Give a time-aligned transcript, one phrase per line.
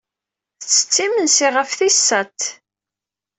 [0.61, 2.39] Tettett imensi ɣef tis sat.